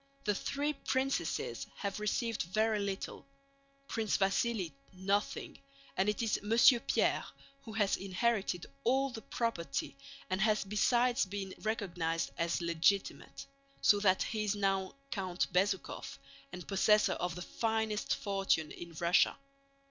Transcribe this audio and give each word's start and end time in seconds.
The 0.23 0.33
three 0.33 0.73
princesses 0.73 1.67
have 1.77 1.99
received 1.99 2.41
very 2.41 2.79
little, 2.79 3.23
Prince 3.87 4.17
Vasíli 4.17 4.71
nothing, 4.93 5.59
and 5.95 6.09
it 6.09 6.23
is 6.23 6.39
Monsieur 6.41 6.79
Pierre 6.79 7.23
who 7.65 7.73
has 7.73 7.97
inherited 7.97 8.65
all 8.83 9.11
the 9.11 9.21
property 9.21 9.95
and 10.27 10.41
has 10.41 10.63
besides 10.63 11.27
been 11.27 11.53
recognized 11.61 12.31
as 12.35 12.61
legitimate; 12.61 13.45
so 13.79 13.99
that 13.99 14.23
he 14.23 14.43
is 14.43 14.55
now 14.55 14.95
Count 15.11 15.45
Bezúkhov 15.53 16.17
and 16.51 16.67
possessor 16.67 17.13
of 17.13 17.35
the 17.35 17.43
finest 17.43 18.15
fortune 18.15 18.71
in 18.71 18.93
Russia. 18.99 19.37